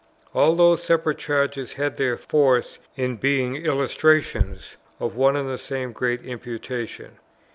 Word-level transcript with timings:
All 0.33 0.55
those 0.55 0.81
separate 0.81 1.19
charges 1.19 1.73
had 1.73 1.97
their 1.97 2.17
force 2.17 2.79
in 2.97 3.17
being 3.17 3.55
illustrations 3.57 4.77
of 4.99 5.15
one 5.15 5.35
and 5.35 5.47
the 5.47 5.59
same 5.59 5.91
great 5.91 6.23
imputation. 6.25 7.19